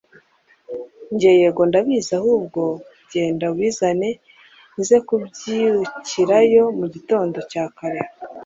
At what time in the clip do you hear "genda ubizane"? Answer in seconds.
3.11-4.09